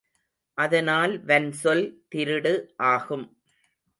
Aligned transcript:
அதனால் 0.57 1.13
வன்சொல் 1.25 1.83
திருடு 2.09 2.53
ஆகும். 2.87 3.27